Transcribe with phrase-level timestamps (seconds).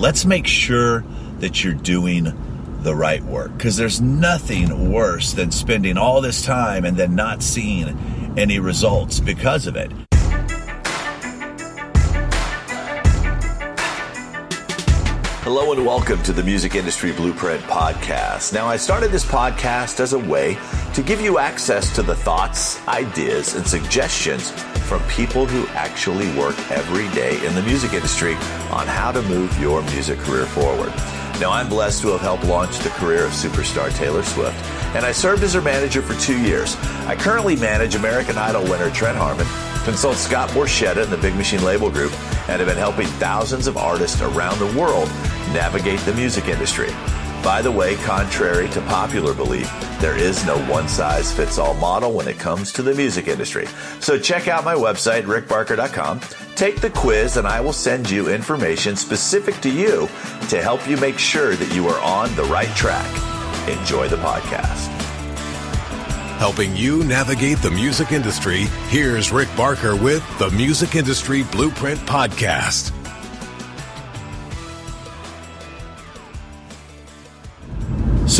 [0.00, 1.04] let's make sure
[1.40, 2.32] that you're doing
[2.82, 7.42] the right work because there's nothing worse than spending all this time and then not
[7.42, 7.86] seeing
[8.38, 9.92] any results because of it.
[15.42, 18.54] Hello and welcome to the Music Industry Blueprint Podcast.
[18.54, 20.56] Now, I started this podcast as a way
[20.94, 24.52] to give you access to the thoughts, ideas, and suggestions
[24.90, 28.34] from people who actually work every day in the music industry
[28.72, 30.92] on how to move your music career forward.
[31.40, 34.56] Now, I'm blessed to have helped launch the career of superstar Taylor Swift,
[34.96, 36.74] and I served as her manager for two years.
[37.06, 39.46] I currently manage American Idol winner Trent Harmon,
[39.84, 42.10] consult Scott Borchetta and the Big Machine Label Group,
[42.48, 45.06] and have been helping thousands of artists around the world
[45.52, 46.88] navigate the music industry.
[47.42, 52.12] By the way, contrary to popular belief, there is no one size fits all model
[52.12, 53.66] when it comes to the music industry.
[54.00, 56.20] So check out my website, rickbarker.com,
[56.54, 60.06] take the quiz, and I will send you information specific to you
[60.50, 63.08] to help you make sure that you are on the right track.
[63.68, 64.88] Enjoy the podcast.
[66.38, 72.99] Helping you navigate the music industry, here's Rick Barker with the Music Industry Blueprint Podcast.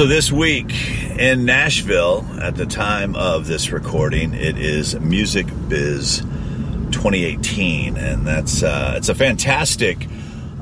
[0.00, 0.72] So, this week
[1.18, 6.20] in Nashville, at the time of this recording, it is Music Biz
[6.90, 10.08] 2018, and that's uh, it's a fantastic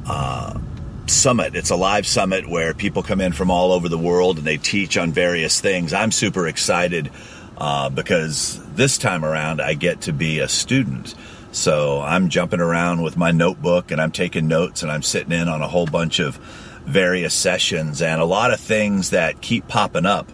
[0.07, 0.59] uh,
[1.07, 1.55] summit.
[1.55, 4.57] It's a live summit where people come in from all over the world and they
[4.57, 5.93] teach on various things.
[5.93, 7.09] I'm super excited
[7.59, 11.15] uh, because this time around I get to be a student.
[11.53, 15.47] So I'm jumping around with my notebook and I'm taking notes and I'm sitting in
[15.47, 16.41] on a whole bunch of
[16.89, 20.31] various sessions and a lot of things that keep popping up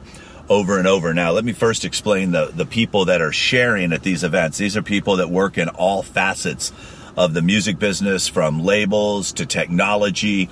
[0.49, 1.15] over and over.
[1.15, 4.59] Now, let me first explain the, the people that are sharing at these events.
[4.59, 6.73] These are people that work in all facets
[7.17, 10.51] of the music business, from labels to technology.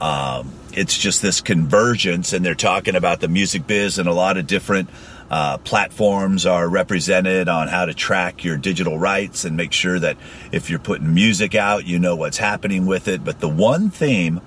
[0.00, 4.36] Um, it's just this convergence, and they're talking about the music biz and a lot
[4.36, 4.88] of different
[5.30, 10.16] uh, platforms are represented on how to track your digital rights and make sure that
[10.52, 13.24] if you're putting music out, you know what's happening with it.
[13.24, 14.40] But the one theme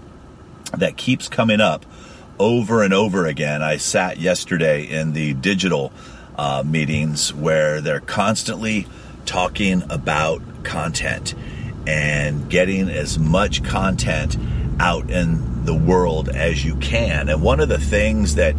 [0.78, 1.85] that keeps coming up
[2.40, 3.62] over and over again.
[3.62, 5.91] I sat yesterday in the digital
[6.38, 8.88] uh, meetings where they're constantly
[9.25, 11.35] talking about content
[11.85, 14.38] and getting as much content
[14.80, 17.30] out in the world as you can.
[17.30, 18.56] And one of the things that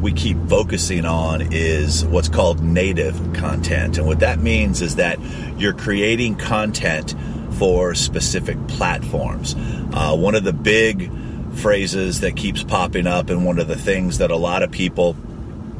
[0.00, 3.98] we keep focusing on is what's called native content.
[3.98, 5.18] And what that means is that
[5.58, 7.14] you're creating content
[7.52, 9.54] for specific platforms.
[9.92, 11.10] Uh, one of the big
[11.54, 15.16] phrases that keeps popping up, and one of the things that a lot of people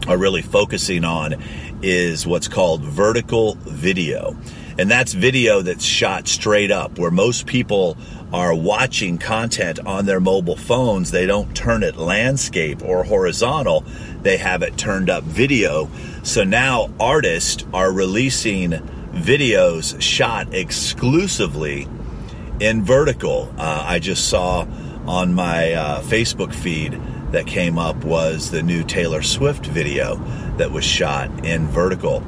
[0.08, 1.42] are really focusing on
[1.82, 4.36] is what's called vertical video.
[4.78, 7.98] And that's video that's shot straight up, where most people
[8.32, 11.10] are watching content on their mobile phones.
[11.10, 13.84] They don't turn it landscape or horizontal,
[14.22, 15.90] they have it turned up video.
[16.22, 18.70] So now artists are releasing
[19.12, 21.88] videos shot exclusively
[22.60, 23.52] in vertical.
[23.58, 24.66] Uh, I just saw
[25.06, 27.00] on my uh, Facebook feed
[27.32, 30.16] that came up was the new Taylor Swift video
[30.56, 32.22] that was shot in vertical.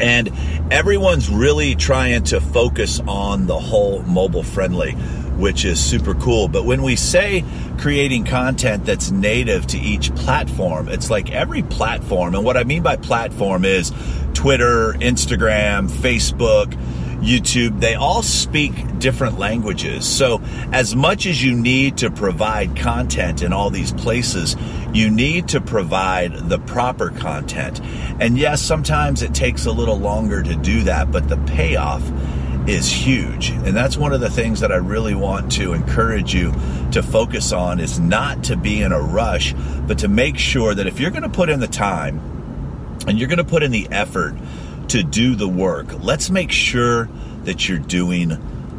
[0.00, 0.32] And
[0.70, 6.48] everyone's really trying to focus on the whole mobile friendly, which is super cool.
[6.48, 7.44] But when we say
[7.78, 12.34] creating content that's native to each platform, it's like every platform.
[12.34, 13.92] And what I mean by platform is
[14.32, 16.72] Twitter, Instagram, Facebook,
[17.22, 20.06] YouTube, they all speak different languages.
[20.06, 20.40] So,
[20.72, 24.56] as much as you need to provide content in all these places,
[24.92, 27.80] you need to provide the proper content.
[28.20, 32.02] And yes, sometimes it takes a little longer to do that, but the payoff
[32.68, 33.50] is huge.
[33.50, 36.52] And that's one of the things that I really want to encourage you
[36.92, 39.54] to focus on is not to be in a rush,
[39.86, 42.20] but to make sure that if you're going to put in the time
[43.06, 44.34] and you're going to put in the effort
[44.88, 47.08] to do the work, let's make sure
[47.44, 48.36] that you're doing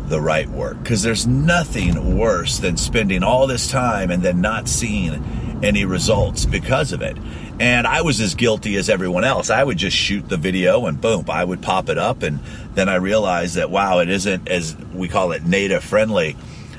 [0.08, 0.78] the right work.
[0.82, 5.24] Because there's nothing worse than spending all this time and then not seeing
[5.64, 7.18] any results because of it.
[7.60, 9.50] And I was as guilty as everyone else.
[9.50, 12.24] I would just shoot the video and boom, I would pop it up.
[12.24, 12.40] And
[12.74, 16.36] then I realized that, wow, it isn't as we call it native friendly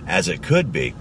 [0.06, 0.94] as it could be.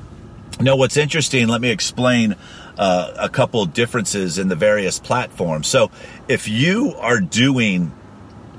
[0.60, 2.36] Now, what's interesting, let me explain
[2.78, 5.68] uh, a couple differences in the various platforms.
[5.68, 5.92] So,
[6.28, 7.92] if you are doing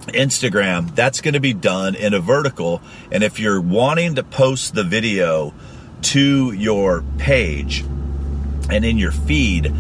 [0.07, 2.83] Instagram, that's going to be done in a vertical.
[3.11, 5.55] And if you're wanting to post the video
[6.03, 7.85] to your page
[8.71, 9.73] and in your feed,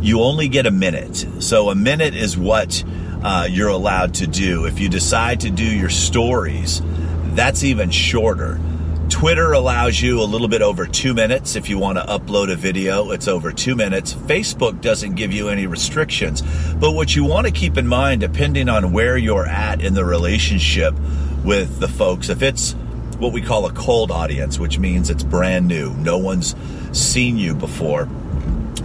[0.00, 1.26] you only get a minute.
[1.40, 2.82] So a minute is what
[3.22, 4.66] uh, you're allowed to do.
[4.66, 6.82] If you decide to do your stories,
[7.34, 8.60] that's even shorter.
[9.22, 12.56] Twitter allows you a little bit over two minutes if you want to upload a
[12.56, 13.12] video.
[13.12, 14.12] It's over two minutes.
[14.12, 16.42] Facebook doesn't give you any restrictions.
[16.74, 20.04] But what you want to keep in mind, depending on where you're at in the
[20.04, 20.92] relationship
[21.44, 22.72] with the folks, if it's
[23.20, 26.56] what we call a cold audience, which means it's brand new, no one's
[26.90, 28.08] seen you before,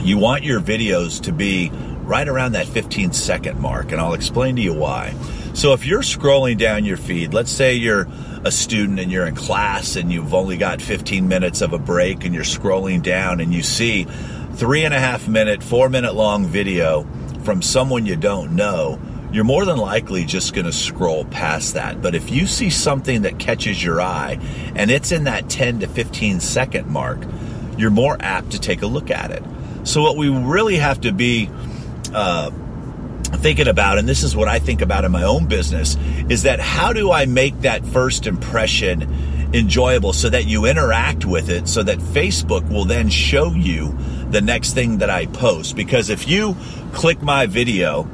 [0.01, 1.71] you want your videos to be
[2.03, 3.91] right around that 15 second mark.
[3.91, 5.15] And I'll explain to you why.
[5.57, 8.07] So if you're scrolling down your feed, let's say you're
[8.43, 12.25] a student and you're in class and you've only got 15 minutes of a break
[12.25, 14.03] and you're scrolling down and you see
[14.53, 17.07] three and a half minute, four minute long video
[17.43, 19.01] from someone you don't know,
[19.31, 22.03] you're more than likely just going to scroll past that.
[22.03, 24.37] But if you see something that catches your eye
[24.75, 27.17] and it's in that 10 to 15 second mark,
[27.79, 29.41] you're more apt to take a look at it.
[29.85, 31.49] So what we really have to be
[32.13, 32.51] uh,
[33.27, 35.97] thinking about, and this is what I think about in my own business,
[36.29, 39.13] is that how do I make that first impression
[39.53, 43.97] enjoyable so that you interact with it so that Facebook will then show you
[44.29, 45.75] the next thing that I post?
[45.75, 46.55] Because if you
[46.93, 48.07] click my video,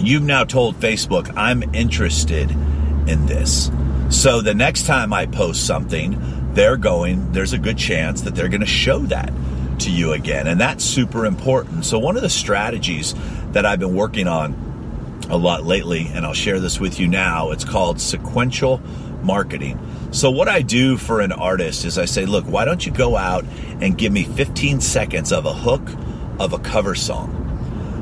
[0.00, 3.70] you've now told Facebook, I'm interested in this.
[4.10, 8.48] So the next time I post something, they're going, there's a good chance that they're
[8.48, 9.32] going to show that
[9.80, 10.46] to you again.
[10.46, 11.84] And that's super important.
[11.84, 13.14] So, one of the strategies
[13.52, 14.66] that I've been working on
[15.30, 18.80] a lot lately, and I'll share this with you now, it's called sequential
[19.22, 19.78] marketing.
[20.10, 23.16] So, what I do for an artist is I say, look, why don't you go
[23.16, 23.44] out
[23.80, 25.86] and give me 15 seconds of a hook
[26.38, 27.38] of a cover song?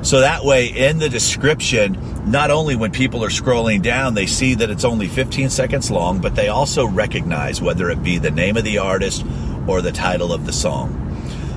[0.07, 1.99] So that way, in the description,
[2.31, 6.21] not only when people are scrolling down, they see that it's only 15 seconds long,
[6.21, 9.27] but they also recognize whether it be the name of the artist
[9.67, 11.06] or the title of the song.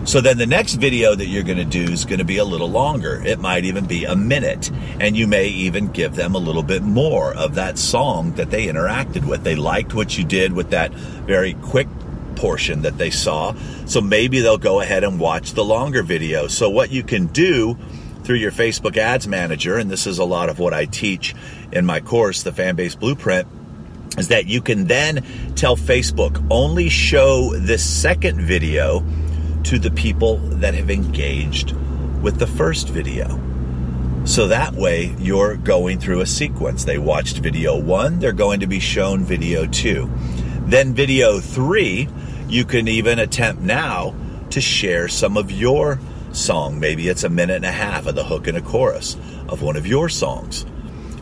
[0.10, 2.44] So then the next video that you're going to do is going to be a
[2.44, 3.22] little longer.
[3.24, 4.72] It might even be a minute.
[5.00, 8.66] And you may even give them a little bit more of that song that they
[8.66, 9.44] interacted with.
[9.44, 11.88] They liked what you did with that very quick
[12.36, 13.54] portion that they saw.
[13.86, 16.48] So maybe they'll go ahead and watch the longer video.
[16.48, 17.78] So what you can do
[18.24, 21.36] through your Facebook ads manager, and this is a lot of what I teach
[21.72, 23.48] in my course, the fan base blueprint,
[24.18, 25.24] is that you can then
[25.54, 29.06] tell Facebook only show this second video
[29.64, 31.74] to the people that have engaged
[32.22, 33.40] with the first video.
[34.26, 36.84] So that way you're going through a sequence.
[36.84, 40.10] They watched video one, they're going to be shown video two.
[40.62, 42.08] Then video three,
[42.48, 44.16] you can even attempt now
[44.52, 46.00] to share some of your
[46.32, 46.80] song.
[46.80, 49.16] Maybe it's a minute and a half of the hook and a chorus
[49.48, 50.66] of one of your songs.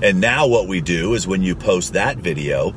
[0.02, 2.74] And now what we do is when you post that video,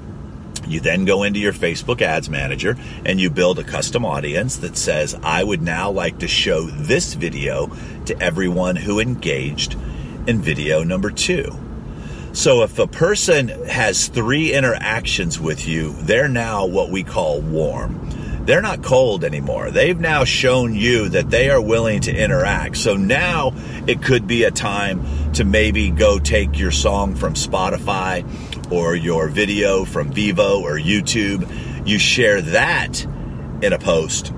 [0.71, 4.77] you then go into your Facebook ads manager and you build a custom audience that
[4.77, 7.71] says, I would now like to show this video
[8.07, 9.77] to everyone who engaged
[10.27, 11.59] in video number two.
[12.33, 18.09] So if a person has three interactions with you, they're now what we call warm.
[18.45, 19.71] They're not cold anymore.
[19.71, 22.79] They've now shown you that they are willing to interact.
[22.79, 23.53] So now
[23.87, 28.25] it could be a time to maybe go take your song from Spotify
[28.71, 31.49] or your video from Vevo or YouTube,
[31.87, 33.05] you share that
[33.63, 34.33] in a post.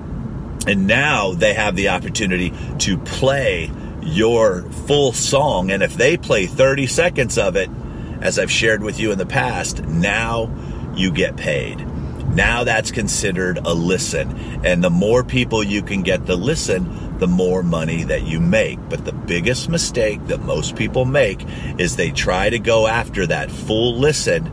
[0.65, 3.69] And now they have the opportunity to play
[4.01, 5.71] your full song.
[5.71, 7.69] And if they play 30 seconds of it,
[8.21, 10.49] as I've shared with you in the past, now
[10.95, 11.85] you get paid.
[12.29, 14.65] Now that's considered a listen.
[14.65, 18.77] And the more people you can get to listen, the more money that you make.
[18.89, 21.41] But the biggest mistake that most people make
[21.77, 24.45] is they try to go after that full listen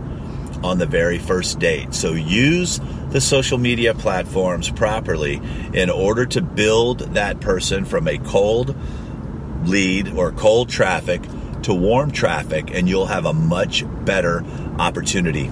[0.63, 1.93] on the very first date.
[1.95, 5.43] So use the social media platforms properly
[5.75, 8.77] in order to build that person from a cold
[9.65, 11.23] lead or cold traffic
[11.63, 14.45] to warm traffic, and you'll have a much better
[14.79, 15.51] opportunity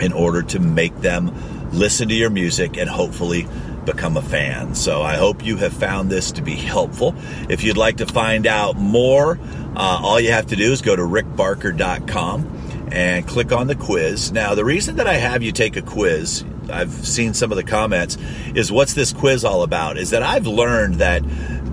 [0.00, 1.30] in order to make them
[1.72, 3.46] listen to your music and hopefully
[3.92, 4.74] become a fan.
[4.74, 7.14] So I hope you have found this to be helpful.
[7.48, 9.38] If you'd like to find out more,
[9.76, 14.32] uh, all you have to do is go to rickbarker.com and click on the quiz.
[14.32, 17.64] Now, the reason that I have you take a quiz, I've seen some of the
[17.64, 18.16] comments,
[18.54, 19.98] is what's this quiz all about?
[19.98, 21.22] Is that I've learned that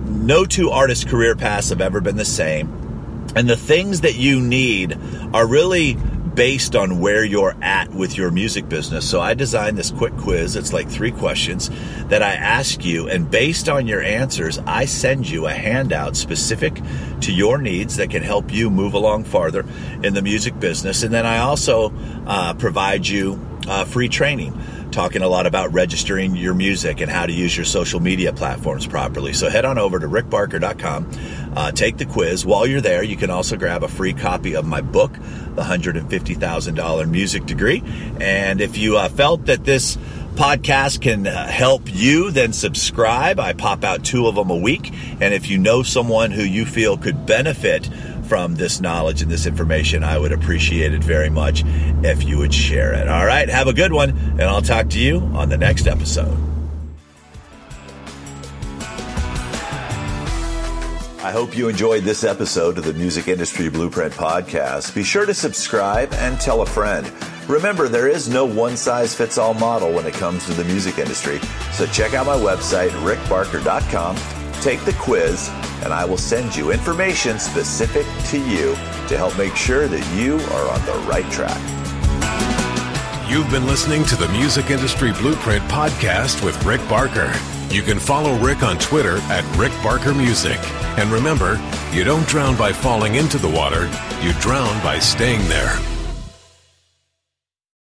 [0.07, 2.67] no two artist career paths have ever been the same.
[3.35, 4.97] And the things that you need
[5.33, 5.97] are really
[6.35, 9.09] based on where you're at with your music business.
[9.09, 10.55] So I designed this quick quiz.
[10.55, 11.69] It's like three questions
[12.09, 13.07] that I ask you.
[13.09, 16.79] And based on your answers, I send you a handout specific
[17.21, 19.65] to your needs that can help you move along farther
[20.03, 21.03] in the music business.
[21.03, 21.93] And then I also
[22.27, 24.53] uh, provide you uh, free training
[24.95, 28.87] talking a lot about registering your music and how to use your social media platforms
[28.87, 29.33] properly.
[29.33, 31.11] So head on over to rickbarker.com,
[31.53, 32.45] uh, take the quiz.
[32.45, 37.09] While you're there, you can also grab a free copy of my book, The $150,000
[37.11, 37.83] Music Degree.
[38.21, 39.97] And if you uh, felt that this
[40.35, 43.37] podcast can uh, help you, then subscribe.
[43.37, 44.93] I pop out two of them a week.
[45.19, 47.89] And if you know someone who you feel could benefit
[48.27, 51.63] from this knowledge and this information, I would appreciate it very much
[52.03, 53.07] if you would share it.
[53.07, 56.37] All right, have a good one, and I'll talk to you on the next episode.
[61.25, 64.93] I hope you enjoyed this episode of the Music Industry Blueprint Podcast.
[64.93, 67.11] Be sure to subscribe and tell a friend.
[67.47, 70.99] Remember, there is no one size fits all model when it comes to the music
[70.99, 71.39] industry.
[71.71, 74.17] So check out my website, rickbarker.com,
[74.61, 75.49] take the quiz,
[75.85, 78.73] and I will send you information specific to you
[79.07, 81.61] to help make sure that you are on the right track.
[83.29, 87.31] You've been listening to the Music Industry Blueprint podcast with Rick Barker.
[87.69, 90.59] You can follow Rick on Twitter at Rick Barker Music.
[90.97, 91.61] And remember,
[91.93, 93.85] you don't drown by falling into the water,
[94.21, 95.94] you drown by staying there.